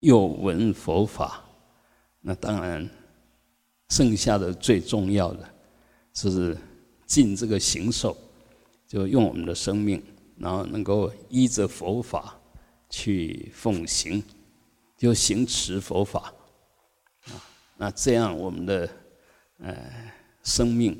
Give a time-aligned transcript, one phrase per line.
[0.00, 1.44] 又闻佛法，
[2.20, 2.88] 那当然
[3.88, 5.48] 剩下的最重要的，
[6.12, 6.56] 就是
[7.04, 8.16] 尽这个行受，
[8.86, 10.00] 就用我们的生命，
[10.36, 12.38] 然后能够依着佛法
[12.88, 14.22] 去奉行，
[14.96, 16.32] 就行持佛法
[17.24, 17.34] 啊。
[17.76, 18.88] 那这样我们的
[19.58, 20.12] 呃
[20.44, 20.96] 生命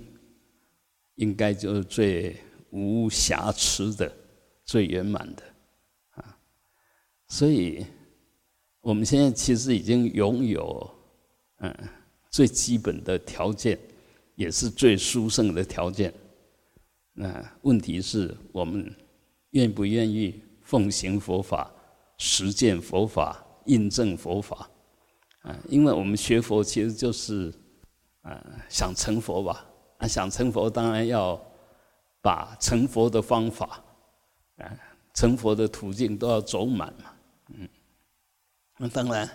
[1.14, 2.36] 应该就是最
[2.70, 4.12] 无瑕疵的、
[4.64, 5.42] 最圆满的
[6.14, 6.36] 啊。
[7.28, 7.86] 所以。
[8.88, 10.90] 我们现在其实已经拥有，
[11.58, 11.76] 嗯，
[12.30, 13.78] 最基本的条件，
[14.34, 16.10] 也是最殊胜的条件。
[17.12, 18.90] 那问题是我们
[19.50, 21.70] 愿不愿意奉行佛法、
[22.16, 24.70] 实践佛法、印证佛法？
[25.42, 27.52] 啊，因为我们学佛其实就是，
[28.22, 29.66] 啊，想成佛吧？
[29.98, 31.38] 啊，想成佛当然要
[32.22, 33.84] 把成佛的方法，
[34.56, 34.64] 啊，
[35.12, 37.12] 成佛的途径都要走满嘛，
[37.48, 37.68] 嗯。
[38.78, 39.28] 那当然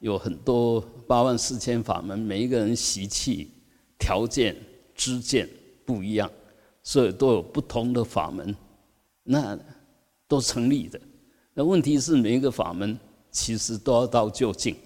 [0.00, 3.50] 有很多八万四千法门，每一个人习气、
[3.98, 4.56] 条件、
[4.94, 5.48] 知见
[5.86, 6.30] 不一样，
[6.82, 8.54] 所以都有不同的法门，
[9.22, 9.56] 那
[10.26, 11.00] 都成立的。
[11.54, 12.98] 那问题是每一个法门
[13.30, 14.76] 其实都要到就近，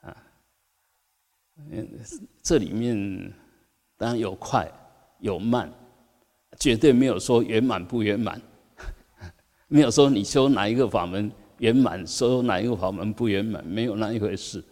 [0.00, 0.16] 啊，
[1.70, 1.88] 嗯，
[2.42, 3.32] 这里面
[3.96, 4.70] 当然有快
[5.20, 5.72] 有慢，
[6.58, 8.40] 绝对没有说圆满不圆满，
[9.68, 11.30] 没有说你修哪一个法门。
[11.58, 13.64] 圆满所有哪一个法门不圆满？
[13.66, 14.62] 没有那一回事，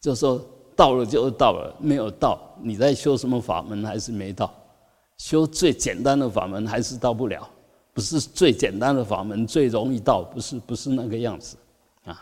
[0.00, 0.40] 就说
[0.76, 4.52] 到了就到了，没有到，你在修什么法门还是没到？
[5.16, 7.48] 修最简单的法门还是到不了，
[7.92, 11.56] 不是最简单的法门最容易到，不是不是那个样子
[12.04, 12.20] 啊。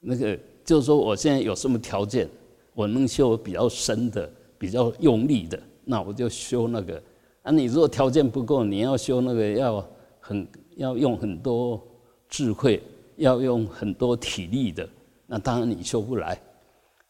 [0.00, 2.26] 那个就是说，我现在有什么条件，
[2.72, 7.00] 我能修比较深的、比较用力的，那我就修那个。
[7.42, 9.86] 啊，你如果条件不够，你要修那个要
[10.18, 11.82] 很要用很多
[12.28, 12.82] 智慧。
[13.20, 14.88] 要用很多体力的，
[15.26, 16.40] 那当然你修不来。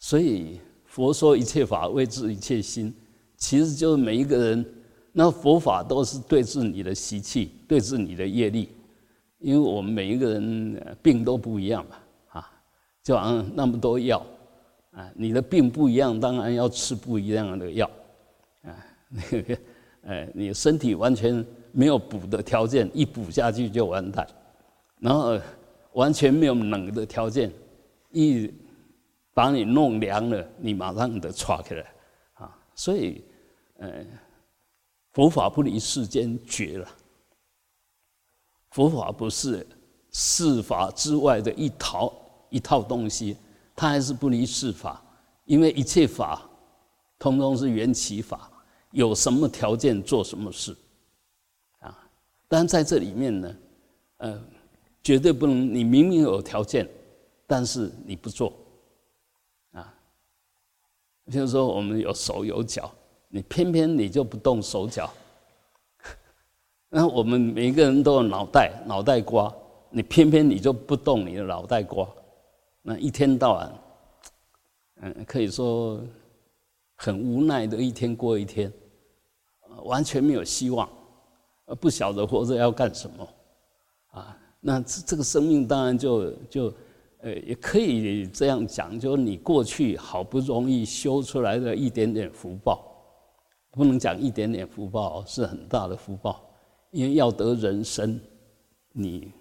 [0.00, 2.92] 所以佛说一切法为治一切心，
[3.36, 4.66] 其实就是每一个人，
[5.12, 8.68] 那佛法都是对治你的习气，对治你的业力。
[9.38, 12.50] 因为我们每一个人病都不一样嘛，啊，
[13.04, 14.20] 就好像那么多药，
[14.90, 17.88] 啊，你的病不一样，当然要吃不一样的药，
[18.64, 18.74] 啊，
[19.08, 19.58] 那个，
[20.06, 24.26] 哎，你身体完全没有补的条件，一补下去就完蛋，
[24.98, 25.38] 然后。
[25.92, 27.52] 完全没有冷的条件，
[28.10, 28.52] 一
[29.34, 31.92] 把你弄凉了，你马上就岔起来
[32.34, 32.56] 啊！
[32.74, 33.24] 所以，
[33.78, 34.06] 呃，
[35.12, 36.88] 佛法不离世间绝了。
[38.70, 39.66] 佛法不是
[40.12, 42.12] 世法之外的一套
[42.50, 43.36] 一套东西，
[43.74, 45.02] 它还是不离世法，
[45.44, 46.48] 因为一切法
[47.18, 48.48] 通通是缘起法，
[48.92, 50.76] 有什么条件做什么事
[51.80, 51.98] 啊？
[52.46, 53.56] 但在这里面呢，
[54.18, 54.40] 呃。
[55.02, 56.88] 绝对不能，你明明有条件，
[57.46, 58.52] 但是你不做，
[59.72, 59.94] 啊，
[61.24, 62.90] 比如说我们有手有脚，
[63.28, 65.10] 你偏偏你就不动手脚，
[66.90, 69.52] 那我们每个人都有脑袋，脑袋瓜，
[69.88, 72.06] 你偏偏你就不动你的脑袋瓜，
[72.82, 73.74] 那一天到晚，
[74.96, 75.98] 嗯，可以说
[76.96, 78.70] 很无奈的一天过一天，
[79.84, 80.86] 完全没有希望，
[81.80, 83.28] 不晓得活着要干什么，
[84.10, 84.36] 啊。
[84.60, 86.72] 那这这个生命当然就就，
[87.20, 92.84] 呃，也可以这样讲，就是你过去好不容易修出来的一点点福报，
[93.70, 96.42] 不能讲一点点福报，是很大的福报，
[96.90, 98.20] 因为要得人生，
[98.92, 99.32] 你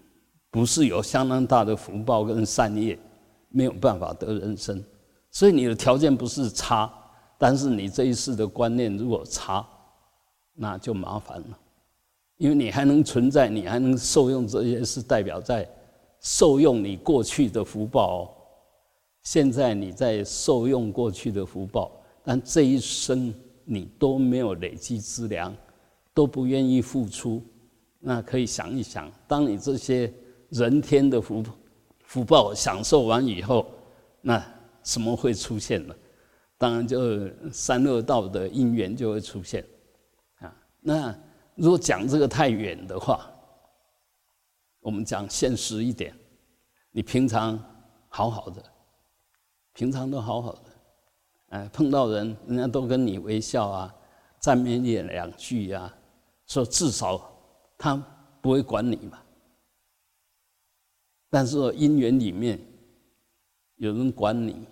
[0.50, 2.98] 不是有相当大的福报跟善业，
[3.50, 4.82] 没有办法得人生，
[5.32, 6.92] 所以你的条件不是差，
[7.38, 9.68] 但是你这一世的观念如果差，
[10.54, 11.60] 那就麻烦了。
[12.40, 15.70] 因为你还能存在，你还能受用这些，是代表在
[16.20, 18.24] 受用你过去的福报。
[18.24, 18.36] 哦
[19.22, 21.92] 现在你在受用过去的福报，
[22.24, 23.32] 但这一生
[23.66, 25.54] 你都没有累积资粮，
[26.14, 27.44] 都不愿意付出，
[28.00, 30.12] 那可以想一想，当你这些
[30.50, 31.44] 人天的福
[32.06, 33.68] 福报享受完以后，
[34.22, 34.42] 那
[34.84, 35.94] 什么会出现呢？
[36.58, 39.64] 当然，就三恶道的因缘就会出现
[40.40, 40.56] 啊。
[40.80, 41.20] 那。
[41.60, 43.30] 如果讲这个太远的话，
[44.80, 46.16] 我们讲现实一点。
[46.92, 47.60] 你平常
[48.08, 48.64] 好好的，
[49.74, 50.72] 平常都好好的，
[51.50, 53.96] 哎，碰到人，人家都跟你微笑啊，
[54.40, 55.94] 赞美你两句呀，
[56.48, 57.30] 说至少
[57.78, 57.96] 他
[58.42, 59.22] 不会管你嘛。
[61.30, 62.60] 但是姻缘里面
[63.76, 64.66] 有人管你，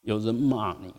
[0.00, 0.92] 有人骂你。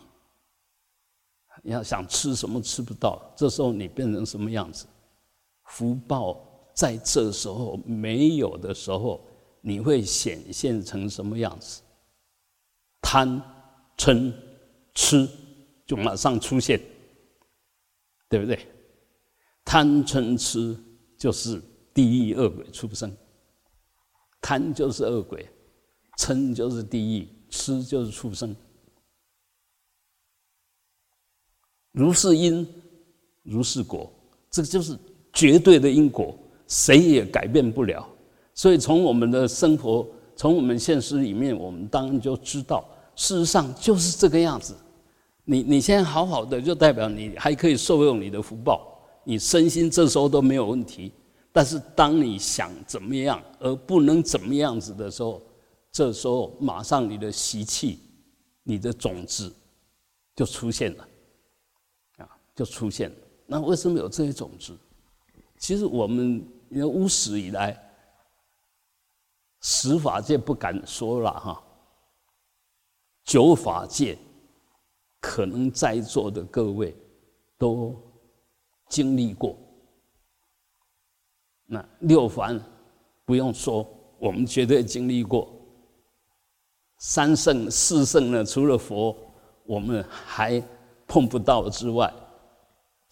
[1.67, 4.85] 你要想吃什么吃不到，这时候你变成什么样子？
[5.63, 6.39] 福报
[6.75, 9.19] 在这时候没有的时候，
[9.61, 11.81] 你会显现成什么样子？
[13.01, 13.41] 贪、
[13.97, 14.31] 嗔、
[14.93, 15.27] 痴
[15.87, 16.79] 就马上出现，
[18.29, 18.59] 对不对？
[19.65, 20.77] 贪、嗔、痴
[21.17, 21.59] 就是
[21.95, 23.11] 地狱恶鬼出生。
[24.39, 25.49] 贪就是恶鬼，
[26.19, 28.55] 嗔就是地狱，痴就是畜生。
[31.95, 32.67] 如是因，
[33.43, 34.11] 如是果，
[34.51, 34.97] 这个就是
[35.31, 36.37] 绝对的因果，
[36.67, 38.05] 谁也改变不了。
[38.53, 40.05] 所以从我们的生活，
[40.35, 42.85] 从我们现实里面，我们当然就知道。
[43.15, 44.75] 事实上就是这个样子，
[45.45, 51.13] 你你现在好好的，就代表你还可以受用你的福报，你身心这时候都没有问题。
[51.53, 55.41] 但是当你想怎么样而不能怎么样子的时候，
[55.93, 57.99] 这时候马上你的习气、
[58.63, 59.49] 你的种子
[60.35, 61.07] 就出现了，
[62.55, 63.15] 就出现了。
[63.45, 64.75] 那为什么有这些种子？
[65.57, 67.77] 其实我们因为无始以来，
[69.61, 71.63] 十法界不敢说了哈。
[73.23, 74.17] 九法界，
[75.19, 76.95] 可能在座的各位
[77.57, 77.95] 都
[78.89, 79.57] 经历过。
[81.65, 82.59] 那六凡
[83.25, 83.87] 不用说，
[84.19, 85.51] 我们绝对经历过。
[86.99, 88.45] 三圣、四圣呢？
[88.45, 89.15] 除了佛，
[89.63, 90.61] 我们还
[91.07, 92.13] 碰不到之外，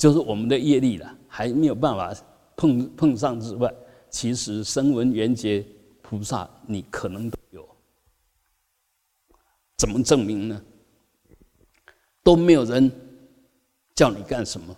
[0.03, 2.13] 就是我们的业力了，还没有办法
[2.57, 3.73] 碰碰上之外，
[4.09, 5.65] 其实声闻缘觉
[6.01, 7.65] 菩萨，你可能都有。
[9.77, 10.61] 怎么证明呢？
[12.21, 12.91] 都没有人
[13.95, 14.75] 叫你干什么，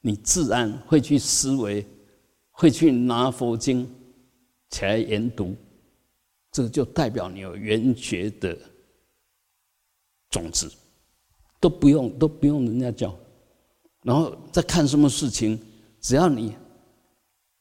[0.00, 1.86] 你自然会去思维，
[2.50, 3.88] 会去拿佛经
[4.70, 5.54] 起来研读，
[6.50, 8.58] 这个就代表你有缘觉的
[10.30, 10.68] 种子，
[11.60, 13.16] 都不用都不用人家教，
[14.04, 15.58] 然后再看什么事情，
[16.00, 16.54] 只要你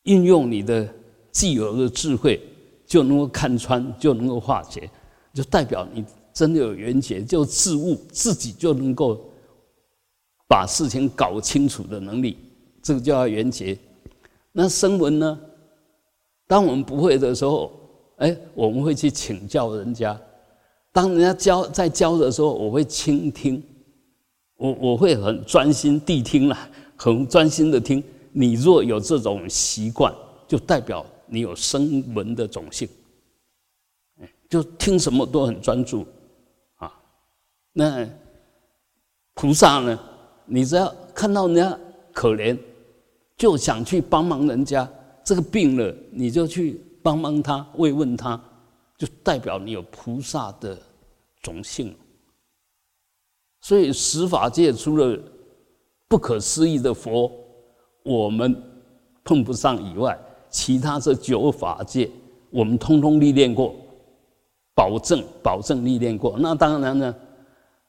[0.04, 0.88] 运用你的
[1.32, 2.40] 既有的智慧，
[2.86, 4.88] 就能够看穿，就能够化解，
[5.34, 6.06] 就代表你。
[6.34, 9.22] 真的有缘解，就自悟，自己就能够
[10.48, 12.36] 把事情搞清楚的能力，
[12.82, 13.78] 这个叫缘解。
[14.52, 15.40] 那声闻呢？
[16.48, 17.72] 当我们不会的时候，
[18.18, 20.20] 哎，我们会去请教人家。
[20.92, 23.64] 当人家教在教的时候，我会倾听，
[24.64, 26.58] 我我会很专心地听了，
[26.96, 28.02] 很专心的听。
[28.32, 30.16] 你若有这种习惯，
[30.48, 32.88] 就代表你有声闻的种性，
[34.50, 36.08] 就听什么都很专注
[36.76, 36.90] 啊。
[37.74, 38.08] 那
[39.34, 40.00] 菩萨呢？
[40.46, 41.78] 你只要看到人家
[42.14, 42.58] 可怜，
[43.36, 44.90] 就想去帮忙人家。
[45.26, 48.42] 这个病了，你就去帮帮他，慰问他，
[48.98, 50.78] 就代表你有菩萨的
[51.42, 51.94] 种性。
[53.64, 55.18] 所以十法界除了
[56.08, 57.32] 不可思议的佛，
[58.04, 58.56] 我们
[59.24, 60.16] 碰不上以外，
[60.50, 62.08] 其他这九法界，
[62.52, 63.74] 我们通通历练过，
[64.76, 66.38] 保证保证历练过。
[66.38, 67.16] 那当然呢。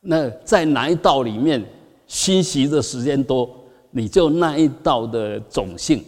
[0.06, 1.64] 那在哪一道里面
[2.06, 3.48] 熏习的时间多，
[3.90, 6.04] 你就那一道的种性。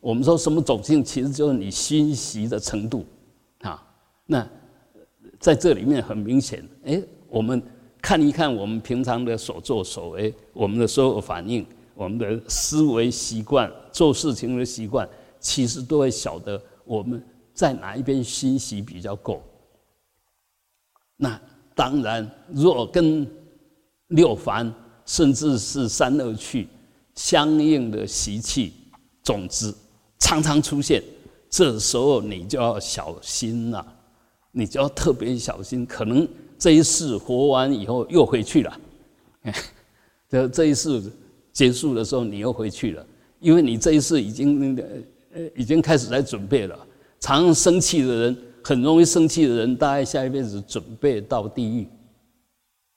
[0.00, 3.06] 我们说什么种性，其实就是你熏习的程度
[3.62, 3.82] 啊。
[4.26, 4.46] 那
[5.40, 7.62] 在这里面很明显，哎，我们
[8.00, 15.08] 看一看我们平常的所作所为，我们的所有反应，我们的思维习惯，做事情的习惯，
[15.40, 17.22] 其实都会晓得我们
[17.52, 19.42] 在哪一边熏习比较够。
[21.16, 21.40] 那
[21.74, 23.28] 当然，若跟
[24.08, 24.72] 六凡，
[25.04, 26.68] 甚至是三恶趣，
[27.14, 28.72] 相应的习气
[29.24, 29.76] 种子
[30.20, 31.02] 常常出现，
[31.50, 33.84] 这时候你就要小心了，
[34.52, 36.26] 你就要特别小心，可能
[36.58, 38.80] 这一世活完以后又回去了，
[40.28, 41.02] 这这一世
[41.52, 43.06] 结束的时候你又回去了，
[43.40, 44.76] 因为你这一世已经
[45.32, 46.78] 呃已经开始在准备了。
[47.20, 51.88] 常生气的人，很容易生气的人，大概下一辈子准备到地狱，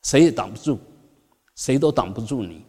[0.03, 0.77] 谁也挡不住。
[1.53, 2.63] 谁都挡不住你，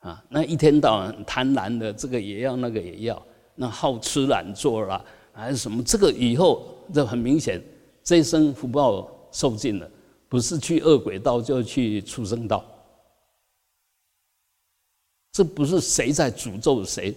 [0.00, 0.24] 啊！
[0.28, 3.22] 那一天到晚贪婪的，这个也要，那个也要，
[3.54, 5.80] 那好吃懒做啦，还是什么？
[5.84, 7.62] 这个以后这很明显，
[8.02, 9.90] 这一生福报受尽了，
[10.28, 12.64] 不是去恶鬼道，就去畜生道。
[15.32, 17.12] 这不是谁在诅咒谁，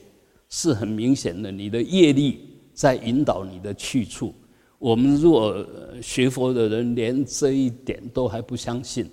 [0.49, 4.33] 是很明显的，你的业力在引导你的去处。
[4.79, 5.63] 我们如果
[6.01, 9.07] 学佛的人连这一点都还不相信。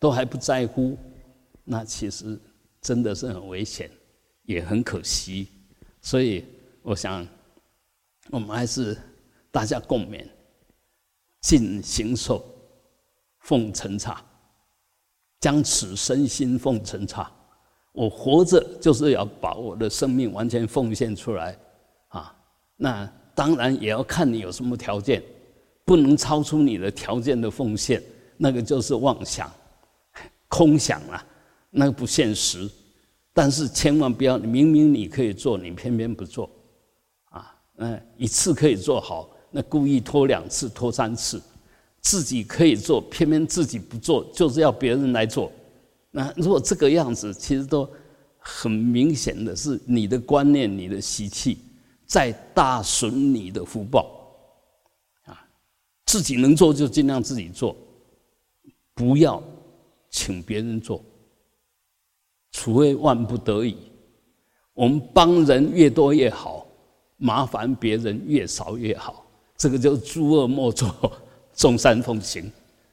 [0.00, 0.96] 都还不在乎，
[1.64, 2.38] 那其实
[2.80, 3.90] 真的是很危险，
[4.44, 5.48] 也很可惜。
[6.00, 6.44] 所以
[6.82, 7.26] 我想，
[8.30, 8.96] 我们还是
[9.50, 10.24] 大家共勉，
[11.48, 12.44] 尽行受，
[13.38, 14.22] 奉尘刹，
[15.40, 17.26] 将此身心奉尘刹。
[17.92, 21.58] 我活着就是要把我的生命完全奉献出来
[22.08, 22.36] 啊！
[22.76, 25.22] 那当然也要看你有什么条件。
[25.86, 28.02] 不能超出你的条件的奉献，
[28.36, 29.50] 那个就是妄想、
[30.46, 31.26] 空想了，
[31.70, 32.68] 那个不现实。
[33.32, 36.50] 但是千万不要，明明你可以做，你偏偏不做，
[37.30, 41.42] 啊，嗯，一次可以做好，那故意拖两次、拖三次，
[42.00, 45.50] 自己可以做，偏偏自己不做，就是要别人来做。
[46.10, 47.88] 那如果这个样子，其实都
[48.38, 51.58] 很明显的是你的观念、你的习气
[52.06, 54.06] 在大损你的福报，
[55.24, 55.46] 啊，
[56.06, 57.76] 自己能做就尽量自己做，
[58.94, 59.42] 不要
[60.10, 61.04] 请别人做。
[62.52, 63.76] 除非万不得已，
[64.72, 66.66] 我们帮人越多越好，
[67.18, 69.26] 麻烦别人越少越好。
[69.58, 71.12] 这个叫诸恶莫作，
[71.54, 72.50] 众善奉行。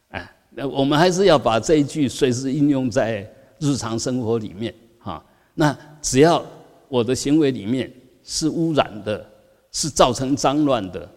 [0.10, 3.26] 哎，那我们还是要把这一句随时应用在
[3.60, 5.24] 日常生活里面哈。
[5.54, 6.44] 那只要
[6.90, 7.90] 我的行为里面
[8.24, 9.26] 是污染的，
[9.72, 11.08] 是造成脏乱的，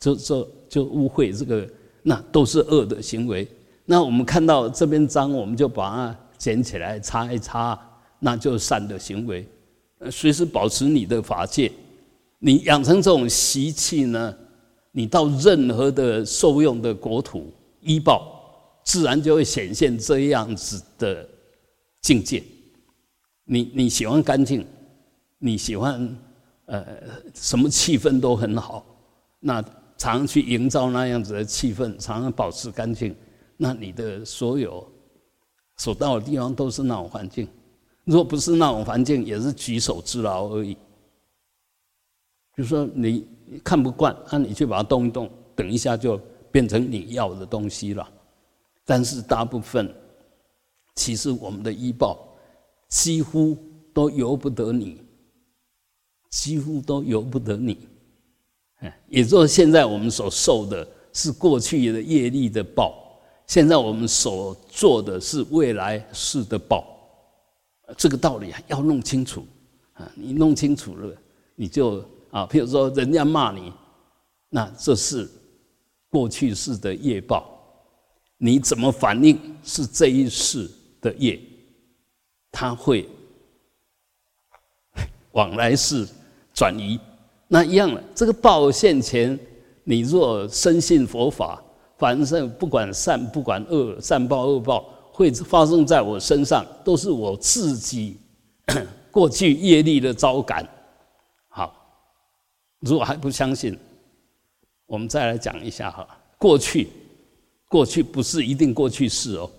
[0.00, 1.68] 就就就污秽这个，
[2.02, 3.46] 那都是恶的行为。
[3.84, 7.78] 那我们看到这边脏，我们就把它捡起来擦一擦。
[8.20, 9.46] 那就是善的行为，
[10.10, 11.70] 随时保持你的法界。
[12.38, 14.34] 你养成这种习气呢，
[14.96, 21.28] 你到任何的受用的国土医报，自然就会显现这样子的
[22.00, 22.40] 境界。
[23.44, 24.64] 你你喜欢干净，
[25.40, 26.16] 你喜欢
[26.66, 26.86] 呃
[27.34, 28.86] 什么气氛都很好，
[29.40, 29.62] 那
[29.98, 33.12] 常去营造那样子的气氛，常常保持干净，
[33.56, 34.86] 那你的所有
[35.76, 37.48] 所到的地方都是那种环境。
[38.04, 40.76] 若不是那种环境，也是举手之劳而已。
[42.56, 43.26] 就说你
[43.62, 46.20] 看不惯，那你去把它动一动，等一下就
[46.50, 48.08] 变成你要的东西了。
[48.84, 49.92] 但是大部分，
[50.94, 52.28] 其实我们的医报
[52.88, 53.56] 几乎
[53.92, 55.02] 都由不得你，
[56.30, 57.88] 几乎都由不得你。
[58.80, 66.84] 哎，也就是现在我们所受的是过去的业力的报，现在我们所做的是未来世的报。
[67.96, 69.46] 这个道理要弄清楚
[69.92, 70.10] 啊！
[70.14, 71.14] 你弄清楚了，
[71.54, 72.04] 你就
[72.34, 73.72] 啊，譬如说人家骂你，
[74.50, 75.30] 那这是
[76.10, 77.48] 过去式的业报，
[78.38, 80.68] 你怎么反应是这一世
[81.00, 81.40] 的业，
[82.50, 83.08] 他会
[85.30, 86.04] 往来世
[86.52, 86.98] 转移。
[87.46, 89.38] 那一样的，这个报现前，
[89.84, 91.62] 你若深信佛法，
[91.96, 94.90] 反正不管善不管恶，善报恶报。
[95.12, 98.16] 会发生在我身上，都是我自己
[99.12, 100.68] 过去业力的招感。
[102.84, 103.76] 如果还不相信，
[104.84, 106.06] 我们再来讲一下哈。
[106.38, 106.88] 过去，
[107.66, 109.50] 过去不是一定过去式哦。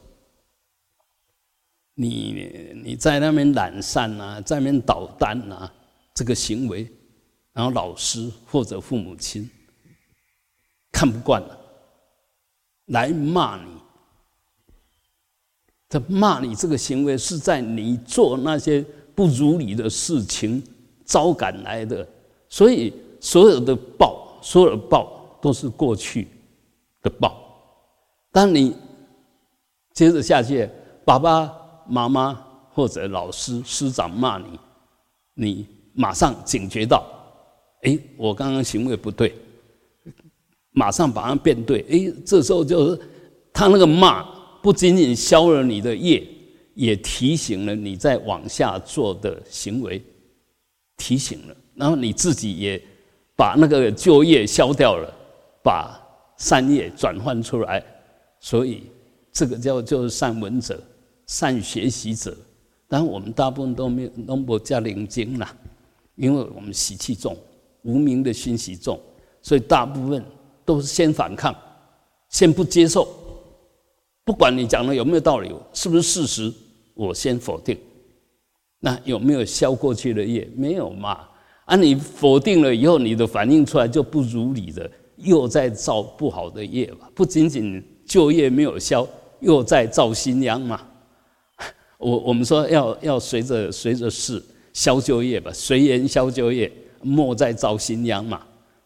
[1.96, 5.74] 你你在那边懒散啊，在那边捣蛋啊，
[6.14, 6.88] 这个行为，
[7.52, 9.50] 然后老师或者父母亲
[10.92, 11.60] 看不惯了，
[12.88, 13.72] 来骂你。
[15.88, 20.62] 他骂你这个行为是在你做那些不如理的事情
[21.06, 22.08] 招赶来的，
[22.50, 26.28] 所以所有的报，所有的报都是过去
[27.02, 27.42] 的报。
[28.32, 28.76] 当你
[29.94, 30.70] 接着下去，
[31.04, 31.52] 爸爸
[31.88, 32.34] 妈妈
[32.72, 34.60] 或者老师师长骂你，
[35.34, 37.06] 你马上警觉到，
[37.84, 39.34] 哎，我刚刚行为不对，
[40.72, 41.86] 马上把它变对。
[41.90, 43.02] 哎，这时候就是
[43.54, 44.36] 他那个骂。
[44.62, 46.28] 不仅仅消了你的业，
[46.74, 50.04] 也提醒了你在往下做的行为，
[50.98, 52.84] 提醒了，然后你自己也
[53.36, 55.14] 把那个旧业消掉了，
[55.62, 56.00] 把
[56.38, 57.84] 善业转换出来，
[58.40, 58.84] 所以
[59.32, 60.82] 这个叫做善闻者、
[61.28, 62.36] 善学习者。
[62.88, 65.48] 但我们大部分都没有弄不加灵经了，
[66.16, 67.36] 因为我们习气重，
[67.82, 69.00] 无名的熏习重，
[69.42, 70.24] 所以大部分
[70.64, 71.54] 都是先反抗，
[72.30, 73.08] 先不接受。
[74.24, 76.54] 不管你讲的有没有道理，是不是事实，
[76.94, 77.78] 我先否定。
[78.80, 80.48] 那有没有消过去的业？
[80.56, 81.28] 没有嘛？
[81.66, 87.10] 啊，你否定了以后，你的反应出来就不如理的，又在造不好的业嘛。
[87.14, 89.08] 不仅仅旧业没有消，
[89.40, 90.80] 又在造新殃嘛。
[91.98, 94.44] 我我们说要要随着随着事
[94.74, 98.42] 消旧业吧，随缘消旧业，莫再造新殃嘛。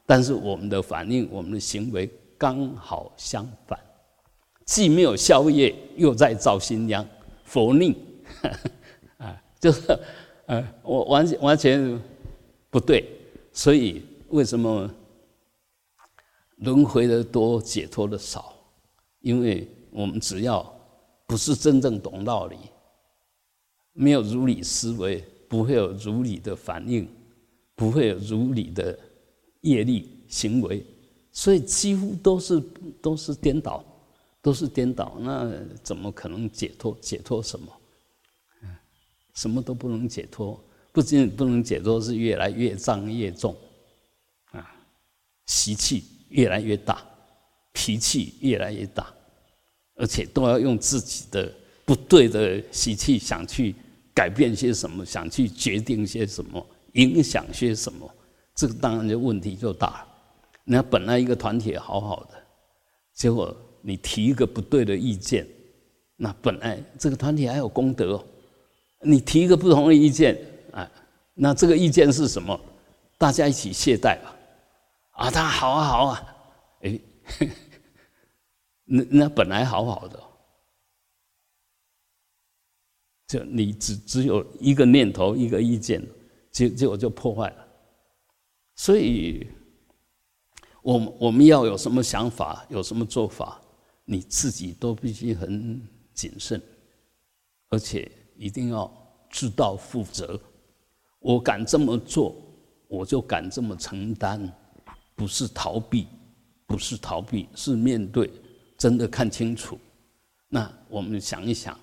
[0.05, 3.77] 但是我们的反应，我们的行为刚好相反。
[4.65, 7.05] 既没有消业，又在造新殃，
[7.43, 7.95] 佛逆
[9.17, 9.81] 啊，就是
[10.45, 11.99] 呃，我完完全
[12.69, 13.07] 不对。
[13.51, 14.89] 所以为什么
[16.57, 18.53] 轮回的多，解脱的少？
[19.21, 20.63] 因为我们只要
[21.27, 22.55] 不是真正懂道理，
[23.93, 27.07] 没有如理思维，不会有如理的反应，
[27.75, 28.97] 不会有如理的
[29.61, 30.85] 业力行为，
[31.31, 32.59] 所以几乎都是
[33.01, 33.83] 都是颠倒，
[34.41, 35.17] 都是颠倒。
[35.19, 35.51] 那
[35.83, 36.95] 怎么可能解脱？
[37.01, 37.67] 解脱什么？
[39.33, 40.61] 什么都不能解脱，
[40.99, 43.55] 不仅不能解脱，是越来越脏越重，
[44.51, 44.69] 啊，
[45.45, 47.01] 习气越来越大，
[47.71, 49.07] 脾气越来越大，
[49.95, 51.49] 而且都要用自己的
[51.85, 53.73] 不对的习气想去
[54.13, 58.13] 改变些什么，想去决定些什么，影响些什么，
[58.53, 60.07] 这个当然就问题就大了。
[60.65, 62.31] 那本来一个团体好好的，
[63.13, 65.47] 结果你提一个不对的意见，
[66.17, 68.21] 那本来这个团体还有功德。
[69.01, 70.37] 你提一个不同的意见，
[70.71, 70.91] 啊，
[71.33, 72.59] 那这个意见是什么？
[73.17, 74.35] 大家一起懈怠吧，
[75.11, 76.35] 啊，他好啊好啊，
[76.81, 76.99] 哎，
[78.85, 80.23] 那那本来好好的，
[83.27, 86.01] 就你只只有一个念头一个意见，
[86.51, 87.67] 结结果就破坏了。
[88.75, 89.47] 所以，
[90.81, 93.59] 我我们要有什么想法，有什么做法，
[94.05, 96.61] 你自己都必须很谨慎，
[97.69, 98.11] 而且。
[98.41, 98.89] 一定要
[99.29, 100.39] 知道负责，
[101.19, 102.35] 我敢这么做，
[102.87, 104.51] 我就敢这么承担，
[105.15, 106.07] 不是逃避，
[106.65, 108.31] 不是逃避，是面对，
[108.77, 109.77] 真的看清楚。
[110.47, 111.77] 那我们想一想，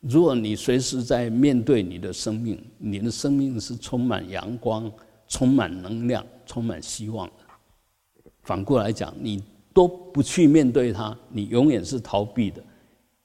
[0.00, 4.90] 如果你随时在面对你的生命，你的生命是充满阳光、
[5.28, 8.22] 充满能量、充满希望的。
[8.42, 12.62] 反过来讲，你都不去面对它，你永远是逃避的。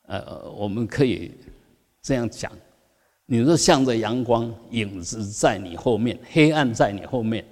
[0.03, 1.33] 呃，我们可以
[2.01, 2.51] 这样讲。
[3.31, 7.45] 你说向着阳光，影子在你后面，黑暗在你后面。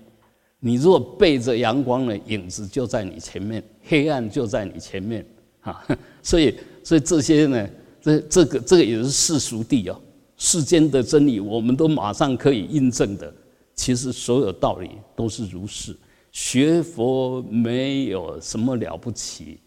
[0.60, 5.24] 你若背着阳光呢，影子就在你前面，黑暗就在你前面。
[5.62, 5.86] 哈，
[6.24, 7.70] 所以，所以这些呢，
[8.02, 10.02] 这这个这个也是世俗地哦，
[10.36, 13.32] 世间的真理，我们都马上可以印证的。
[13.76, 15.96] 其实所有道理都是如是。
[16.32, 19.60] 学佛没有什么了不起，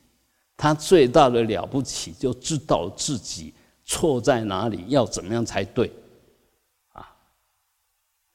[0.57, 5.88] 他最大的了不起就知道自己错在哪里，要怎么样才对。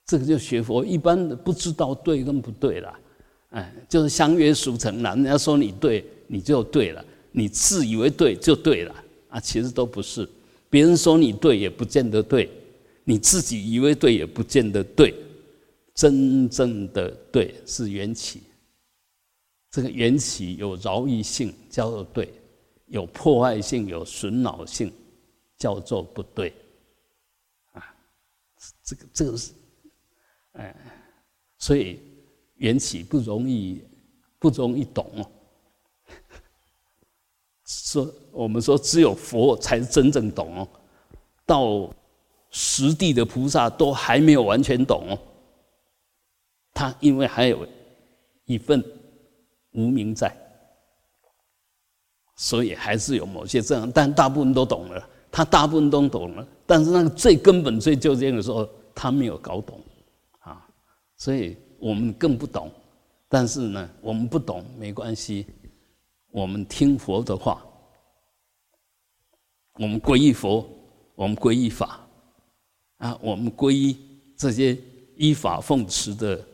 [0.06, 3.00] 这个就学佛，一般的不知道对跟不对了，
[3.50, 5.16] 哎，就是相约俗成了。
[5.16, 8.96] 人家说你对，你就对了；你自以为对就对了
[9.30, 10.30] 啊，其实都不是。
[10.70, 12.48] 别人说你对，也不见得对；
[13.04, 15.14] 你自己以为对，也不见得对。
[15.96, 18.44] 真正的对是缘起，
[19.72, 22.28] 这个缘起有饶益性，叫做对；
[22.88, 24.92] 有破坏性、有损恼性，
[25.58, 26.54] 叫做不对。
[27.72, 27.96] 啊，
[28.84, 29.52] 这个这个是。
[30.58, 30.76] 哎，
[31.58, 32.00] 所以
[32.56, 33.84] 缘起不容易，
[34.40, 35.30] 不容易懂哦。
[37.66, 40.68] 说我们说只有佛才是真正懂哦，
[41.46, 41.90] 到
[42.52, 45.20] 实地的菩萨都还没有完全懂哦。
[46.74, 47.68] 他因为还有
[48.46, 48.84] 一份
[49.72, 50.36] 无名在，
[52.36, 55.10] 所以还是有某些这样，但大部分都懂了。
[55.32, 59.82] 他大部分都懂了，但是那个最根本、最究竟的时候，他没有搞懂。
[61.18, 62.70] 所以我们更不懂，
[63.30, 65.48] 但是呢，我们不懂没关系，
[66.32, 67.66] 我们听佛的话，
[69.76, 70.68] 我们皈依佛，
[71.16, 72.06] 我们皈依法，
[72.98, 73.98] 啊，我们皈依
[74.38, 74.78] 这些
[75.16, 76.46] 依法奉持的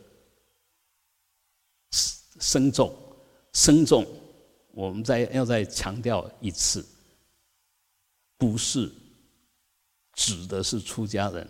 [1.90, 2.94] 僧众，
[3.52, 4.06] 僧众，
[4.70, 6.86] 我们再要再强调一次，
[8.38, 8.92] 不是
[10.12, 11.48] 指的是出家人。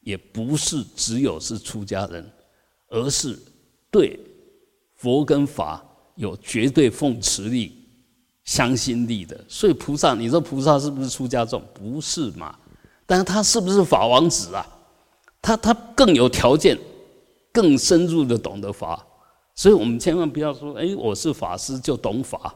[0.00, 2.30] 也不是只有是出家人，
[2.94, 3.36] 而是
[3.90, 4.18] 对
[4.94, 7.76] 佛跟法有绝对奉持力、
[8.44, 9.44] 相信力的。
[9.48, 11.60] 所以菩萨，你说菩萨是不是出家众？
[11.74, 12.56] 不是嘛？
[13.04, 14.64] 但是他是不是法王子啊？
[15.42, 16.78] 他他更有条件，
[17.52, 19.04] 更深入的懂得法。
[19.56, 22.54] 所以我们千万不要说，哎，我是法师就懂法，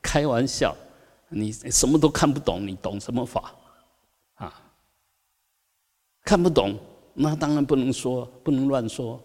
[0.00, 0.74] 开玩笑，
[1.28, 3.54] 你什么都看不懂，你懂什么法？
[6.24, 6.78] 看不懂，
[7.12, 9.22] 那当然不能说，不能乱说，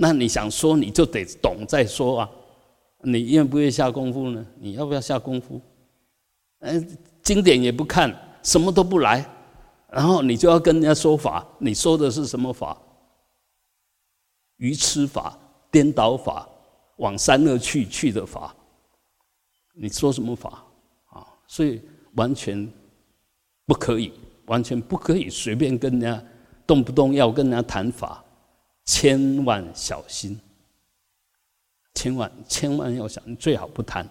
[0.00, 2.30] 那你想说你就得懂再说啊，
[3.02, 4.46] 你愿不愿意下功夫呢？
[4.60, 5.60] 你要不要下功夫？
[6.60, 6.80] 哎，
[7.22, 9.28] 经典也不看，什么都不来，
[9.90, 12.80] 然后你就要跟人家说法，你说的是什么法？
[14.58, 15.36] 愚痴法、
[15.70, 16.48] 颠倒法、
[16.98, 18.54] 往三恶去去的法，
[19.74, 20.64] 你说什么法
[21.10, 21.26] 啊？
[21.48, 21.82] 所以
[22.14, 22.70] 完全
[23.66, 24.12] 不可以。
[24.48, 26.24] 完全不可以随便跟人家
[26.66, 28.24] 动不动要跟人家谈法，
[28.88, 30.40] 千万小心，
[31.92, 34.08] 千万千万要想，最好不谈，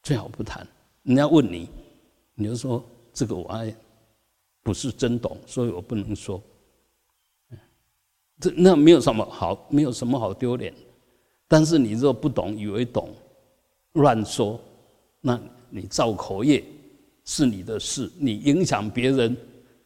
[0.00, 0.64] 最好不谈。
[1.02, 1.68] 人家问你，
[2.36, 3.74] 你就说这个我还
[4.62, 6.40] 不是真懂，所以我不能说。
[8.38, 10.72] 这那没有什么好，没有什么好丢脸。
[11.48, 13.12] 但是你若不懂，以为懂，
[13.94, 14.60] 乱说，
[15.20, 16.64] 那你造口业
[17.24, 19.36] 是你的事，你影响别人，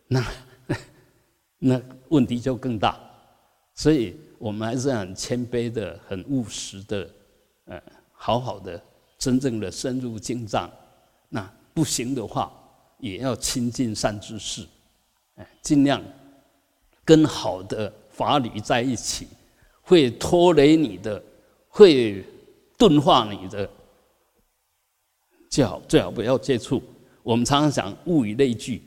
[0.06, 0.22] 那
[1.58, 3.00] 那问题就更大。
[3.74, 7.10] 所以我们还是很谦卑的、很务实的，
[7.64, 7.82] 呃，
[8.12, 8.80] 好好的、
[9.18, 10.70] 真正的深入经藏。
[11.28, 12.52] 那不行的话，
[12.98, 14.64] 也要亲近善知识，
[15.34, 16.00] 哎，尽量
[17.04, 19.26] 跟好的法理在一起，
[19.82, 21.20] 会拖累你的，
[21.68, 22.24] 会
[22.78, 23.68] 钝化你的，
[25.50, 26.80] 最好最好不要接触。
[27.24, 28.82] 我们常常讲物以类聚。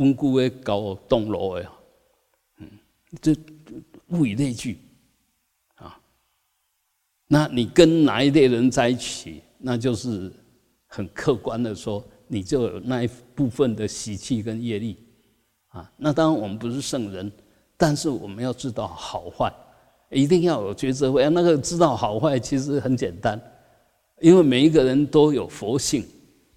[0.00, 1.68] 温故的搞动罗的，
[2.58, 2.66] 嗯，
[3.20, 3.36] 这
[4.08, 4.78] 物以类聚
[5.74, 6.00] 啊。
[7.28, 10.32] 那你跟哪一类人在一起，那就是
[10.86, 14.96] 很客观的说，你就有那一部分的喜气跟业力
[15.68, 15.92] 啊。
[15.98, 17.30] 那当然我们不是圣人，
[17.76, 19.52] 但是我们要知道好坏，
[20.08, 21.14] 一定要有抉择。
[21.20, 23.38] 哎那个知道好坏其实很简单，
[24.22, 26.02] 因为每一个人都有佛性，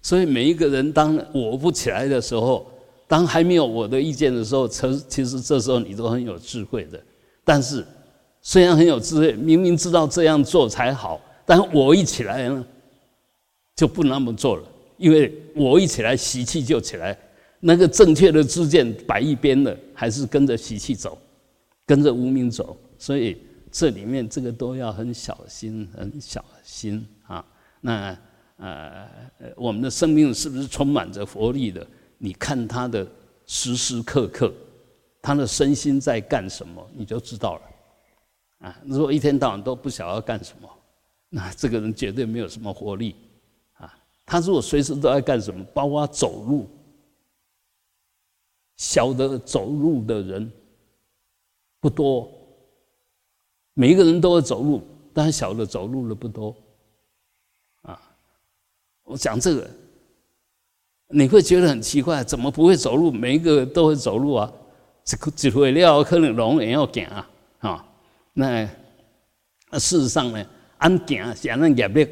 [0.00, 2.70] 所以每一个人当我不起来的时候。
[3.06, 7.00] 当还没有我的意见的时候，其其实这时候你都很有智慧的。
[7.44, 7.84] 但是
[8.40, 12.64] 虽然很有智慧，明明知道这样做才好，但我一起来呢，
[13.76, 14.62] 就不那么做了。
[14.96, 17.18] 因为我一起来，习气就起来，
[17.60, 21.18] 那个正确的知见摆一边了，还是跟着习气走，
[21.84, 22.76] 跟着无名走。
[22.98, 23.36] 所以
[23.70, 27.44] 这里面这个都要很小心，很小心啊。
[27.80, 28.16] 那
[28.56, 29.06] 呃，
[29.56, 31.84] 我们的生命是不是充满着活力的？
[32.24, 33.06] 你看他的
[33.44, 34.50] 时时刻刻，
[35.20, 37.62] 他的身心在干什么，你就知道了。
[38.66, 40.70] 啊，如果一天到晚都不晓得干什么，
[41.28, 43.14] 那这个人绝对没有什么活力。
[43.74, 46.66] 啊，他如果随时都在干什么，包括走路，
[48.76, 50.50] 晓得走路的人
[51.78, 52.32] 不多。
[53.74, 54.82] 每一个人都会走路，
[55.12, 56.56] 但晓得走路的不多。
[57.82, 58.00] 啊，
[59.02, 59.70] 我讲这个。
[61.08, 63.12] 你会觉得很奇怪，怎么不会走路？
[63.12, 64.52] 每一个都会走路啊！
[65.04, 67.30] 这个只会了，可能龙也要行啊！
[67.58, 67.86] 啊，
[68.32, 68.66] 那
[69.72, 70.46] 事实上呢，
[70.78, 72.08] 安行是安那业力，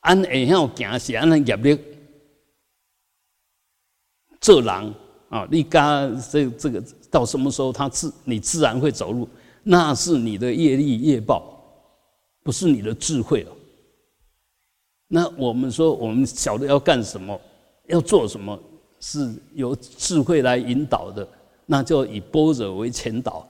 [0.00, 1.78] 安会晓行是安那业力。
[4.40, 4.94] 做人
[5.28, 9.28] 啊，你刚这这个到什么时候他自你自然会走路，
[9.64, 11.60] 那是你的业力业报，
[12.44, 13.57] 不是你的智慧哦。
[15.08, 17.40] 那我们说，我们晓得要干什么，
[17.86, 18.58] 要做什么，
[19.00, 21.26] 是由智慧来引导的，
[21.64, 23.46] 那就以波若为前导。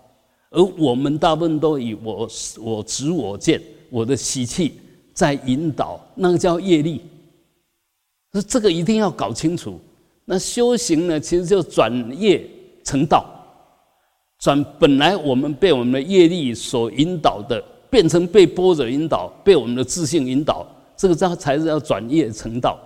[0.51, 2.29] 而我们大部分都以我
[2.61, 4.81] 我执我见，我的习气
[5.13, 7.03] 在引导，那个叫业力。
[8.31, 9.81] 那这个一定要搞清楚。
[10.25, 12.49] 那修行呢，其实就转业
[12.85, 13.27] 成道，
[14.39, 20.65] 转本来我们被我们的业力所引导的，变成被波若引导，被我们的自信引导。
[20.99, 22.77] 这个才才是要转业成道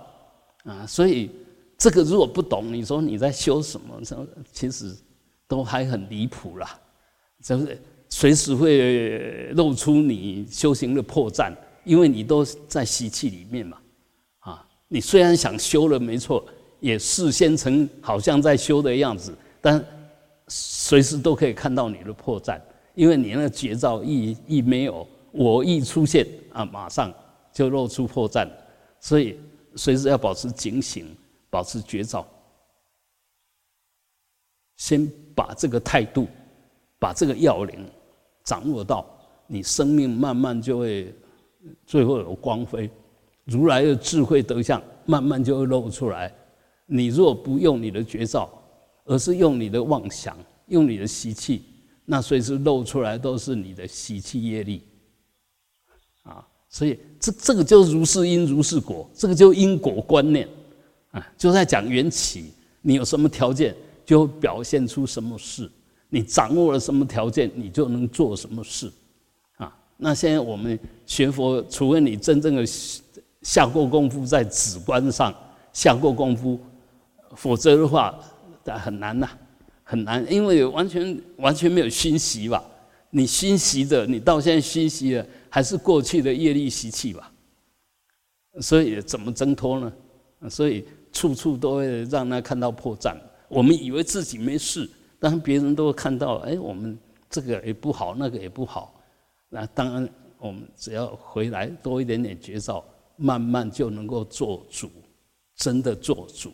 [0.65, 0.85] 啊！
[0.85, 1.31] 所以
[1.79, 3.99] 这个如果不懂，你说你在修什么？
[4.51, 4.95] 其实
[5.47, 6.79] 都还很离谱啦，
[7.43, 7.81] 是不是？
[8.09, 11.51] 随时会露出你修行的破绽，
[11.83, 13.77] 因为你都在习气里面嘛。
[14.41, 16.45] 啊，你虽然想修了，没错，
[16.79, 19.83] 也事先成好像在修的样子，但
[20.47, 22.61] 随时都可以看到你的破绽，
[22.93, 27.11] 因为你那个绝招一一没有，我一出现啊，马上。
[27.53, 28.49] 就露出破绽，
[28.99, 29.39] 所以
[29.75, 31.15] 随时要保持警醒，
[31.49, 32.27] 保持绝招。
[34.75, 36.27] 先把这个态度，
[36.99, 37.85] 把这个要领
[38.43, 39.05] 掌握到，
[39.47, 41.13] 你生命慢慢就会
[41.85, 42.89] 最后有光辉，
[43.45, 46.33] 如来的智慧德相慢慢就会露出来。
[46.85, 48.49] 你若不用你的绝招，
[49.05, 50.37] 而是用你的妄想，
[50.67, 51.63] 用你的习气，
[52.03, 54.83] 那随时露出来都是你的习气业力。
[56.23, 60.49] 啊所以，这这个就如是因如是果，这个就因果观念，
[61.11, 62.45] 啊，就在讲缘起。
[62.81, 65.67] 你有什么条件，就表现出什么事；
[66.09, 68.91] 你掌握了什么条件，你就能做什么事。
[69.57, 72.65] 啊，那现在我们学佛，除非你真正的
[73.43, 75.31] 下过功夫在止观上
[75.73, 76.59] 下过功夫，
[77.35, 78.19] 否则的话，
[78.65, 79.29] 很难呐，
[79.83, 82.63] 很难，因为完全完全没有熏习吧。
[83.11, 85.23] 你熏习的，你到现在熏习了。
[85.53, 87.31] 还是过去的业力习气吧，
[88.59, 89.93] 所以怎么挣脱呢？
[90.49, 93.15] 所以处处都会让他看到破绽。
[93.49, 94.89] 我们以为自己没事，
[95.19, 96.97] 但别人都会看到，哎，我们
[97.29, 98.99] 这个也不好，那个也不好。
[99.47, 102.83] 那当然，我们只要回来多一点点绝招，
[103.15, 104.89] 慢慢就能够做主，
[105.55, 106.51] 真的做主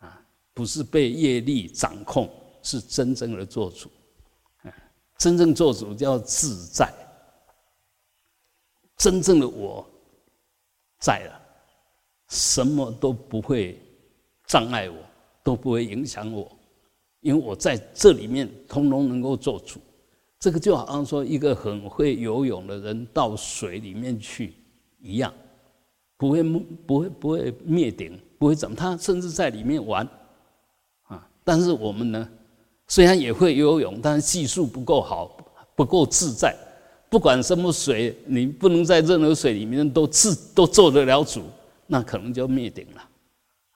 [0.00, 0.18] 啊！
[0.54, 2.30] 不是被业力掌控，
[2.62, 3.90] 是真正的做主。
[5.18, 6.90] 真正做主叫自在，
[8.96, 9.84] 真正的我
[10.98, 11.40] 在了，
[12.28, 13.78] 什么都不会
[14.46, 14.96] 障碍我，
[15.42, 16.50] 都不会影响我，
[17.20, 19.80] 因为我在这里面通通能够做主。
[20.38, 24.54] 这个就好像说一个很会游泳的人到水里面去
[25.00, 25.32] 一样，
[26.16, 30.06] 不会不会不会灭顶，不会怎么，他甚至在里面玩
[31.04, 31.26] 啊。
[31.42, 32.28] 但是我们呢？
[32.86, 35.34] 虽然也会游泳，但是技术不够好，
[35.74, 36.54] 不够自在。
[37.14, 41.44] 不管什么水，你不能在任何水里面都自都做得了主，
[41.86, 43.08] 那可能就灭顶了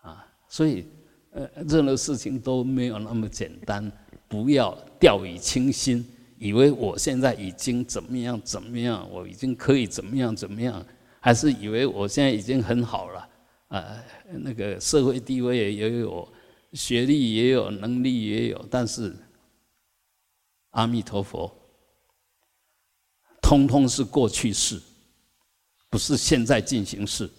[0.01, 0.27] 啊！
[0.49, 0.85] 所以，
[1.31, 3.93] 呃，任何事情都没有那么简单，
[4.27, 6.05] 不要掉以轻心，
[6.37, 10.85] 以为我现在已经怎么样怎么样，我已经可以怎么样怎么样，
[11.21, 13.29] 还是以为我现在已经很好了
[13.69, 14.03] 啊？
[14.33, 16.29] 那个社会地位也有。
[16.73, 19.15] 学历也有，能力也有，但是
[20.71, 21.51] 阿弥陀佛，
[23.49, 24.79] 通通是过去式，
[25.89, 27.31] 不是现在进行式。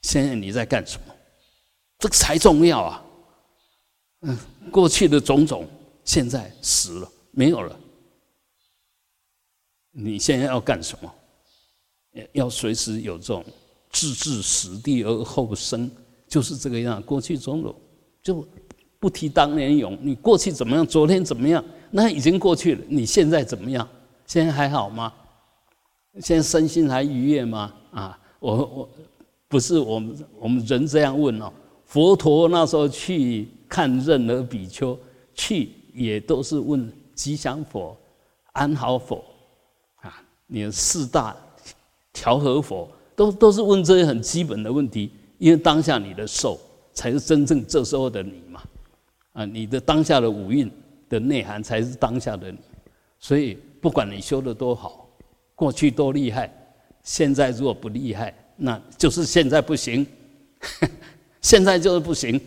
[0.00, 1.14] 现在你在干什么？
[2.00, 3.04] 这个才重要啊！
[4.22, 4.36] 嗯，
[4.72, 5.64] 过去的种种，
[6.04, 7.78] 现在死了，没有了。
[9.92, 11.14] 你现在要干什么？
[12.32, 13.46] 要随时有这种。
[13.92, 15.88] 置之死地而后生，
[16.26, 17.00] 就是这个样。
[17.00, 17.80] 过去种种，
[18.20, 18.44] 就
[19.02, 19.98] 不提当年勇。
[20.00, 20.86] 你过去怎么样？
[20.86, 21.62] 昨天怎么样？
[21.90, 22.80] 那已经过去了。
[22.86, 23.86] 你现在怎么样？
[24.26, 25.12] 现在还好吗？
[26.20, 27.74] 现在身心还愉悦吗？
[27.90, 28.88] 啊，我我
[29.48, 31.52] 不是我们我们人这样问哦。
[31.84, 34.96] 佛陀那时候去看任何比丘，
[35.34, 37.96] 去也都是问吉祥佛、
[38.52, 39.24] 安好佛
[39.96, 41.36] 啊，你的四大
[42.12, 42.88] 调和佛。
[43.14, 46.58] 都都是问这些很基本的问题，因为当下你的受
[46.94, 48.62] 才是真正这时候的你嘛，
[49.32, 50.70] 啊，你的当下的五蕴
[51.08, 52.58] 的内涵才是当下的你，
[53.18, 55.08] 所以不管你修的多好，
[55.54, 56.52] 过去多厉害，
[57.02, 60.06] 现在如果不厉害，那就是现在不行，
[61.40, 62.40] 现在就是不行，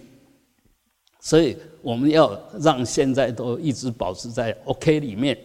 [1.19, 5.37] 所以我们要让现在都一直保持在 OK 里面，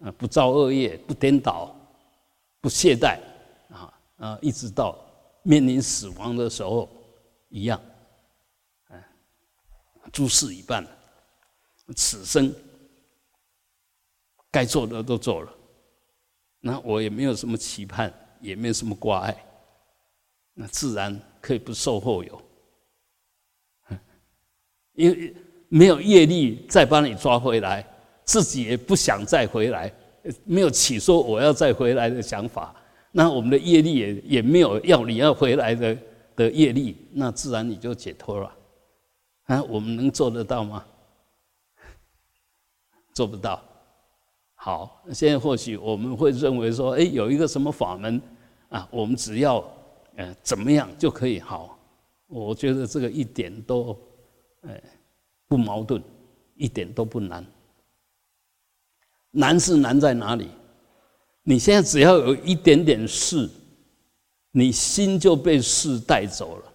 [0.00, 1.74] 啊，不造恶业，不颠倒，
[2.60, 3.18] 不懈怠。
[3.70, 4.98] 啊啊，一直到
[5.42, 6.86] 面临死亡的时候
[7.48, 7.80] 一样，
[10.12, 10.86] 诸事已办，
[11.96, 12.52] 此生
[14.50, 15.52] 该做的都做了，
[16.60, 19.44] 那我也没有什么期盼，也没有什么挂碍，
[20.54, 22.42] 那自然可以不受后有，
[24.94, 25.34] 因为
[25.68, 27.86] 没有业力再把你抓回来，
[28.24, 29.92] 自己也不想再回来，
[30.44, 32.74] 没有起说我要再回来的想法。
[33.12, 35.98] 那我们的业力也也没有要你要回来的
[36.36, 38.56] 的业力，那自然你就解脱了。
[39.50, 40.84] 啊，我们能做得到吗？
[43.12, 43.60] 做不到。
[44.54, 48.22] 好，现在或许我们会认为说，哎，有一个什么法门
[48.68, 49.56] 啊，我们只要
[50.14, 51.76] 呃怎么样就可以好。
[52.28, 53.98] 我觉得这个一点都
[54.60, 54.80] 呃
[55.48, 56.00] 不矛盾，
[56.54, 57.44] 一点都不难。
[59.32, 60.48] 难是难在哪里？
[61.42, 63.50] 你现在只要有一点点事，
[64.52, 66.72] 你心就被事带走了。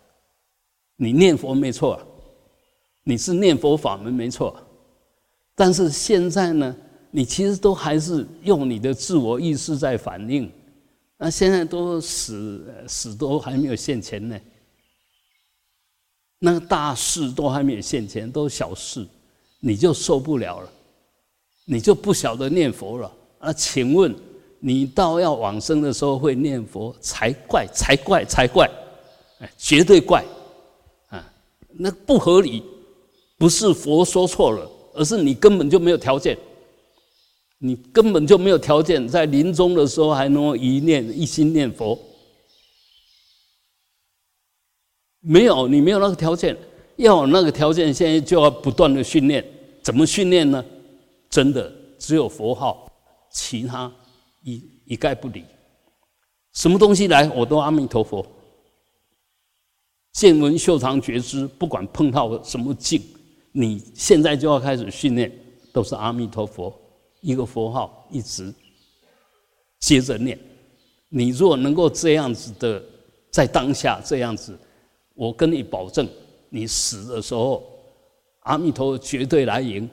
[0.97, 2.05] 你念佛没错，
[3.05, 4.55] 你是念佛法门没错，
[5.55, 6.75] 但是现在呢，
[7.11, 10.51] 你其实都还是用你的自我意识在反应。
[11.17, 14.37] 那现在都死死都还没有现前呢，
[16.39, 19.07] 那个大事都还没有现前，都小事，
[19.59, 20.69] 你就受不了了，
[21.63, 23.11] 你就不晓得念佛了。
[23.39, 24.13] 那请问？
[24.57, 28.67] 你到要往生的时候会念佛才怪，才怪，才怪，
[29.39, 30.25] 哎，绝对怪，
[31.09, 31.23] 啊，
[31.67, 32.63] 那不合理，
[33.37, 36.37] 不是佛说错了，而是你根本就没有条件，
[37.59, 41.99] 你根本就没有条件在临终的时候还能一念一心念佛，
[45.19, 46.55] 没有，你没有那个条件，
[46.97, 49.45] 要有那个条件，现在就要不断的训练，
[49.83, 50.63] 怎么训练呢？
[51.29, 52.89] 真的只有佛号，
[53.31, 53.91] 其他。
[54.47, 55.43] 一一概不理，
[56.53, 58.23] 什么东西来我都阿弥陀佛。
[60.13, 63.01] 见闻修长觉知，不管碰到什么境，
[63.57, 65.31] 你现在就要开始训练，
[65.71, 66.77] 都是阿弥陀佛
[67.21, 68.53] 一个佛号，一直
[69.79, 70.37] 接着念。
[71.07, 72.83] 你若能够这样子的
[73.31, 74.59] 在当下这样子，
[75.13, 76.05] 我跟你保证，
[76.49, 77.63] 你死的时候，
[78.41, 79.89] 阿弥陀绝对来迎。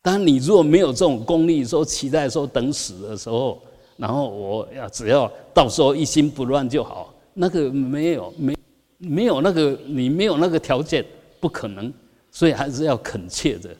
[0.00, 3.62] 但你如果没有这种功力，说期待说等死的时候，
[3.98, 8.56] 然后我要只要到时候一心不乱就好，那个没有没
[8.96, 11.04] 没有那个你没有那个条件，
[11.38, 11.92] 不可能，
[12.36, 13.74] 所以还是要恳切的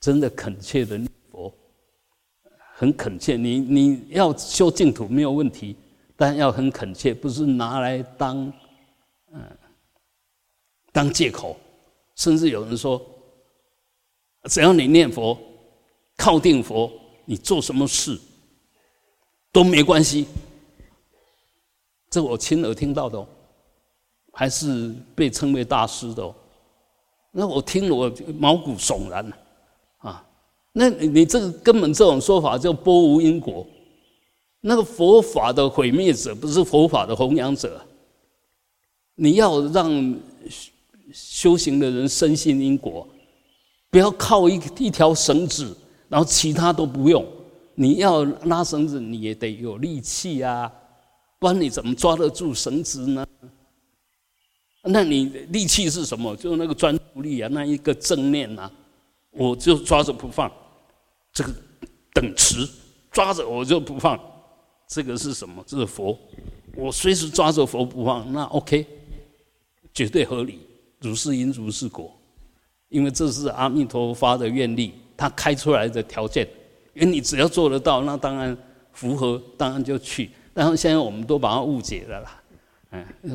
[0.00, 1.50] 真的恳切的念佛，
[2.74, 3.38] 很恳切。
[3.38, 5.74] 你你要修净土没有问题，
[6.14, 8.52] 但要很恳切，不是拿来当
[9.32, 9.58] 嗯
[10.92, 11.56] 当借口。
[12.16, 13.00] 甚至有人说，
[14.44, 15.38] 只要你念佛，
[16.18, 16.92] 靠定佛，
[17.24, 18.20] 你做什么事
[19.50, 20.26] 都没关系。
[22.10, 23.26] 这我亲耳听到的哦，
[24.34, 26.34] 还是被称为大师的哦。
[27.38, 29.30] 那我听了，我毛骨悚然
[29.98, 30.24] 啊！
[30.72, 33.66] 那你你这个根本这种说法叫波无因果。
[34.62, 37.78] 那个佛法的毁灭者不是佛法的弘扬者。
[39.16, 40.16] 你要让
[41.12, 43.06] 修行的人深信因果，
[43.90, 45.76] 不要靠一一条绳子，
[46.08, 47.22] 然后其他都不用。
[47.74, 50.72] 你要拉绳子，你也得有力气啊，
[51.38, 53.26] 不然你怎么抓得住绳子呢？
[54.88, 56.34] 那你力气是什么？
[56.36, 58.70] 就是那个专注力啊，那一个正念呐，
[59.30, 60.50] 我就抓着不放，
[61.32, 61.52] 这个
[62.12, 62.68] 等持
[63.10, 64.18] 抓着我就不放，
[64.86, 65.62] 这个是什么？
[65.66, 66.18] 这是佛，
[66.74, 68.86] 我随时抓着佛不放，那 OK，
[69.92, 70.60] 绝对合理，
[71.00, 72.14] 如是因如是果，
[72.88, 76.46] 因为这是阿弥陀佛发的愿力，他开出来的条件，
[76.94, 78.56] 因为你只要做得到，那当然
[78.92, 80.30] 符合，当然就去。
[80.54, 82.42] 然后现在我们都把它误解了啦。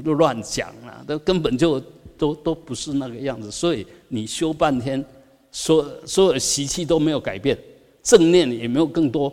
[0.03, 1.79] 都乱讲了，都根本就
[2.17, 3.51] 都都不是那个样子。
[3.51, 5.03] 所以你修半天，
[5.51, 7.57] 所所有习气都没有改变，
[8.01, 9.31] 正念也没有更多，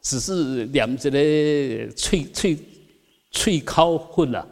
[0.00, 2.58] 只是两只的脆脆
[3.30, 4.46] 脆靠混了。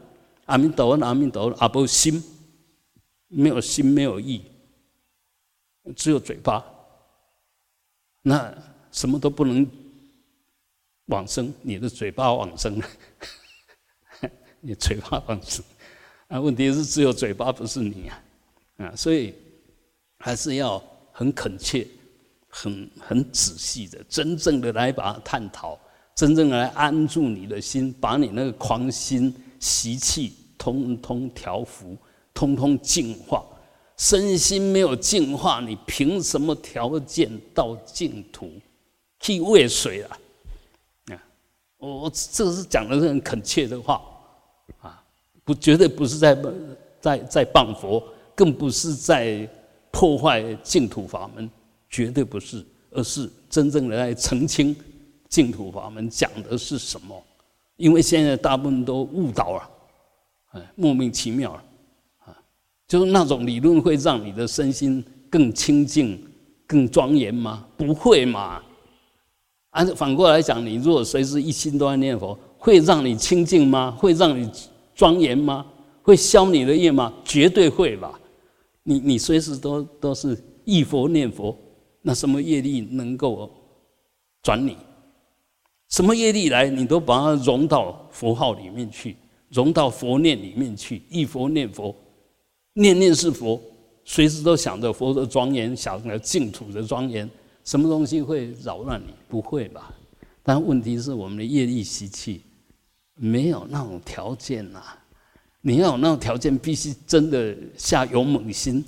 [0.46, 2.22] 阿弥陀佛，阿弥陀佛，阿不心
[3.28, 4.42] 没有心没有意，
[5.96, 6.64] 只有嘴巴，
[8.22, 8.54] 那
[8.92, 9.66] 什么都不能
[11.06, 12.80] 往生，你的嘴巴往生。
[14.60, 15.64] 你嘴巴放生，
[16.28, 18.22] 啊，问题是只有嘴巴不是你啊，
[18.78, 19.34] 啊，所以
[20.18, 21.86] 还是要很恳切、
[22.48, 25.78] 很很仔细的，真正的来把它探讨，
[26.14, 31.96] 真正来安住你的心，把你那个狂心习气通通调伏，
[32.34, 33.44] 通通净化。
[33.96, 38.52] 身心没有净化，你凭什么条件到净土
[39.18, 40.18] 去喂水啊？
[41.06, 41.18] 啊，
[41.78, 44.00] 我我这个是讲的是很恳切的话。
[44.80, 45.02] 啊
[45.44, 46.36] 不，绝对不是在
[47.00, 48.02] 在在谤佛，
[48.34, 49.48] 更不是在
[49.90, 51.50] 破坏净土法门，
[51.88, 54.74] 绝对不是，而是真正的在澄清
[55.28, 57.22] 净土法门讲的是什么。
[57.76, 59.70] 因为现在大部分都误导了，
[60.50, 61.62] 哎，莫名其妙了，
[62.26, 62.36] 啊，
[62.88, 66.20] 就是那种理论会让你的身心更清净、
[66.66, 67.64] 更庄严吗？
[67.76, 68.60] 不会嘛。
[69.70, 73.90] 按反过来讲，你如果随时一心都在念佛，会让你清净吗？
[73.92, 74.50] 会让你？
[74.94, 75.64] 庄严吗？
[76.02, 77.12] 会消你的业吗？
[77.24, 78.18] 绝对会吧！
[78.82, 81.56] 你你随时都都是忆佛念佛，
[82.02, 83.48] 那什么业力能够
[84.42, 84.76] 转你？
[85.90, 89.14] 什么业力来，你都把它融到佛号里面去，
[89.50, 91.94] 融到佛念里面去，忆佛念佛，
[92.72, 93.60] 念念是佛，
[94.04, 97.30] 随时都想着佛的庄严，想着净土的庄严，
[97.62, 99.12] 什么东西会扰乱你？
[99.28, 99.94] 不会吧？
[100.42, 102.42] 但问题是我们的业力习气。
[103.20, 104.80] 没有那种条件呐，
[105.60, 108.84] 你要有那种条件，必须真的下勇猛心，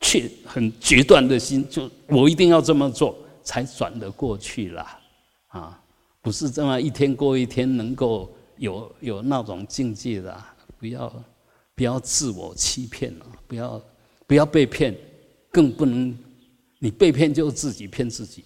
[0.00, 5.00] 去很决断的心，就我一定要这么做，才转得过去啦。
[5.46, 5.80] 啊，
[6.20, 10.44] 不是这么一天过一天能够有有那种境界的，
[10.76, 11.24] 不要
[11.76, 13.80] 不要自我欺骗了，不要
[14.26, 14.92] 不要被骗，
[15.52, 16.18] 更不能
[16.80, 18.44] 你被骗就自己骗自己，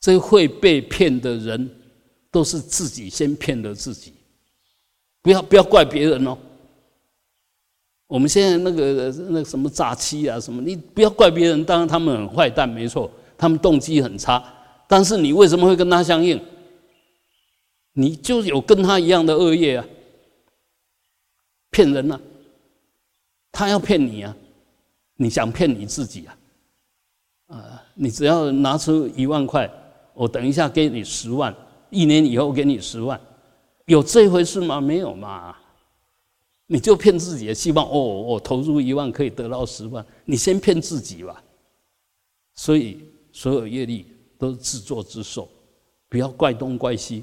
[0.00, 1.70] 这会被骗的人。
[2.36, 4.12] 都是自己先骗了自己，
[5.22, 6.36] 不要不要怪别人哦。
[8.06, 14.44] 我们现在那个那个什么诈欺啊什么，你不要怪别人，当然他们很坏蛋，没错，他们动机很差。
[14.86, 16.38] 但是你为什么会跟他相应？
[17.94, 19.86] 你就有跟他一样的恶业啊，
[21.70, 22.20] 骗人呐！
[23.50, 24.36] 他要骗你啊，
[25.16, 26.36] 你想骗你自己啊？
[27.46, 29.70] 啊，你只要拿出一万块，
[30.12, 31.56] 我等一下给你十万。
[31.90, 33.20] 一年以后给你十万，
[33.86, 34.80] 有这回事吗？
[34.80, 35.56] 没有嘛，
[36.66, 41.42] 你就骗自己的希望哦，我投入一万可以得到十万，你先骗自己吧。
[42.54, 43.00] 所以
[43.32, 44.06] 所有业力
[44.38, 45.48] 都是自作自受，
[46.08, 47.22] 不要怪东怪西。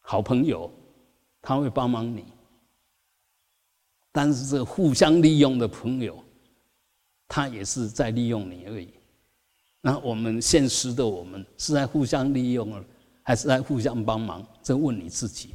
[0.00, 0.70] 好朋友
[1.40, 2.24] 他会帮忙你，
[4.12, 6.22] 但是这互相利用的朋友，
[7.28, 8.90] 他也是在利用你而已。
[9.80, 12.84] 那我们现实的我们是在互相利用了，
[13.22, 14.46] 还是在互相帮忙？
[14.62, 15.54] 这问你自己，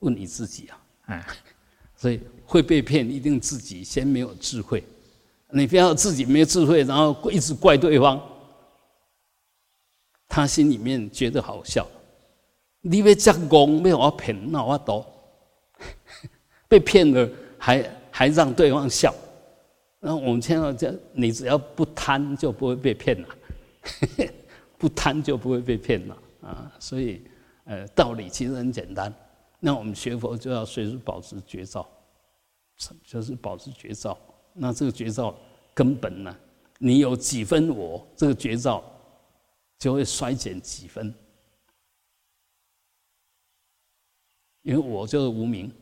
[0.00, 0.84] 问你自己啊！
[1.06, 1.26] 哎，
[1.94, 4.82] 所以会被骗，一定自己先没有智慧，
[5.50, 8.18] 你不要自己没智慧，然后一直怪对方，
[10.26, 11.86] 他心里面觉得好笑。
[12.80, 15.04] 你要加工，没有我骗，那我多
[16.68, 19.14] 被骗了，还 还让对方笑。
[20.00, 23.28] 那我们现在讲，你只要不贪，就不会被骗了。
[24.78, 26.72] 不贪就不会被骗了啊！
[26.78, 27.22] 所以，
[27.64, 29.12] 呃，道理其实很简单。
[29.60, 31.88] 那我们学佛就要随时保持觉照，
[33.04, 34.16] 就是保持觉照。
[34.54, 35.36] 那这个觉照
[35.74, 36.36] 根本呢，
[36.78, 38.84] 你有几分我，这个觉照
[39.78, 41.12] 就会衰减几分。
[44.62, 45.72] 因为我就是无名，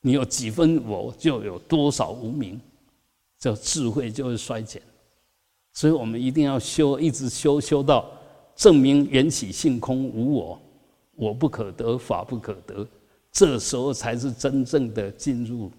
[0.00, 2.60] 你有几分我，就有多少无名，
[3.38, 4.80] 这智慧就会衰减。
[5.78, 8.04] 所以我们一定要修，一直修修到
[8.56, 10.60] 证明缘起性空无我，
[11.14, 12.84] 我不可得，法不可得，
[13.30, 15.70] 这时候才是真正的进入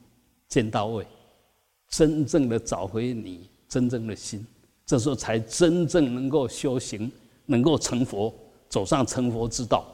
[0.47, 1.05] 见到位，
[1.89, 4.47] 真正的找回你真正的心，
[4.85, 7.11] 这时候才真正能够修行，
[7.45, 8.33] 能够成佛，
[8.69, 9.85] 走上成佛之道。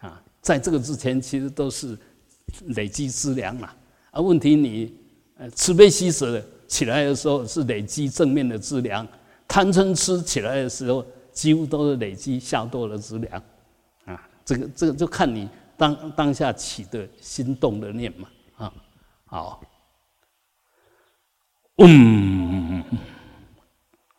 [0.00, 1.94] 啊，在这个之前，其实都是
[2.68, 3.76] 累积资粮了。
[4.12, 4.94] 啊，问题你
[5.36, 9.06] 呃慈悲喜舍起来的时候，是累积正面的资粮。
[9.48, 13.42] 贪嗔痴起来的时候，几乎都是累积下堕的资粮，
[14.04, 18.72] 啊，这个这个就看你当当下起的心动的念嘛，啊，
[19.26, 19.60] 好，
[21.78, 22.84] 嗯，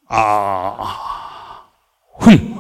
[0.06, 1.04] 啊。
[2.20, 2.57] 哼